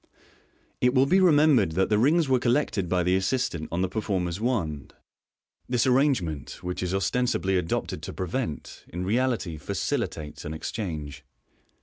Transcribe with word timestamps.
It 0.81 0.95
will 0.95 1.05
be 1.05 1.19
remembered 1.19 1.73
that 1.73 1.89
the 1.89 1.99
rings 1.99 2.27
were 2.27 2.39
collected 2.39 2.89
by 2.89 3.03
the 3.03 3.15
assistant 3.15 3.69
on 3.71 3.83
the 3.83 3.87
performer's 3.87 4.41
wand. 4.41 4.95
This 5.69 5.85
arrangement, 5.85 6.63
which 6.63 6.81
is 6.81 6.91
ostensibly 6.91 7.55
adopted 7.55 8.01
to 8.01 8.11
prevent, 8.13 8.83
in 8.89 9.05
reality 9.05 9.59
facili 9.59 10.09
tates 10.09 10.43
an 10.43 10.55
exchange. 10.55 11.23